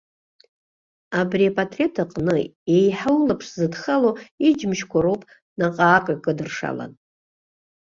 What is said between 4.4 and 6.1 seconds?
иџьымшьқәа роуп, наҟ-ааҟ